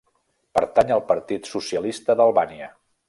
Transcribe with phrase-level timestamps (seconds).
[0.59, 2.73] Pertany al Partit Socialista d'Albània.